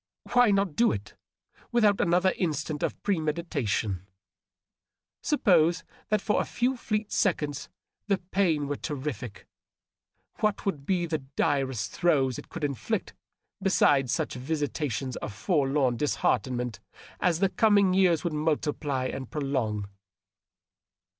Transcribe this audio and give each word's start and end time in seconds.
Why 0.33 0.49
not 0.49 0.75
do 0.75 0.91
it, 0.91 1.13
without 1.71 2.01
another 2.01 2.33
instant 2.35 2.81
of 2.81 2.99
premeditation? 3.03 4.07
Suppose 5.21 5.83
that 6.09 6.21
for 6.21 6.41
a 6.41 6.45
few 6.45 6.75
fleet 6.75 7.11
seconds 7.11 7.69
the 8.07 8.17
pain 8.17 8.67
were 8.67 8.77
terrific; 8.77 9.45
what 10.39 10.65
would 10.65 10.87
be 10.87 11.05
the 11.05 11.19
direst 11.37 11.91
throes 11.91 12.39
it 12.39 12.49
could 12.49 12.63
inflict 12.63 13.13
beside 13.61 14.09
such 14.09 14.33
visitations 14.33 15.17
of 15.17 15.31
forlorn 15.35 15.97
disheartenment 15.97 16.79
as 17.19 17.37
the 17.37 17.49
coming 17.49 17.93
years 17.93 18.23
would 18.23 18.33
multiply 18.33 19.05
and 19.05 19.29
prolong? 19.29 19.87